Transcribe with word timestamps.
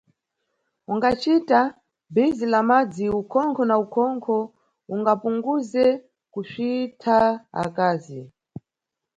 Ungacita 0.91 1.59
bhizi 2.13 2.45
la 2.53 2.61
madzi, 2.69 3.05
ukhonkho 3.19 3.63
na 3.69 3.75
khonkho 3.93 4.37
ungapunguze 4.93 5.85
kusvitha 6.33 7.17
akazi. 7.63 8.21